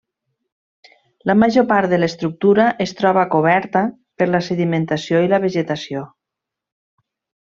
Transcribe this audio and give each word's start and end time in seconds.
La 1.31 1.35
major 1.41 1.65
part 1.73 1.91
de 1.91 1.99
l'estructura 1.99 2.65
es 2.87 2.93
troba 3.01 3.25
cobert 3.35 3.77
per 4.23 4.27
la 4.31 4.41
sedimentació 4.47 5.21
i 5.27 5.31
la 5.35 5.41
vegetació. 5.49 6.03